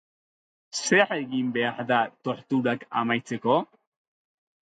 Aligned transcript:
Zer 0.83 1.11
egin 1.15 1.51
behar 1.57 1.83
da 1.91 1.99
torturak 2.29 2.87
amaitzeko? 3.03 3.61